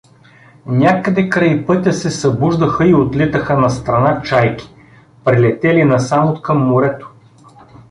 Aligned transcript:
Някъде 0.65 1.29
край 1.29 1.65
пътя 1.65 1.93
се 1.93 2.11
събуждаха 2.11 2.87
и 2.87 2.93
отлитаха 2.93 3.57
настрана 3.59 4.21
чайки, 4.21 4.69
прелетели 5.25 5.83
насам 5.85 6.27
откъм 6.29 6.63
морето. 6.67 7.11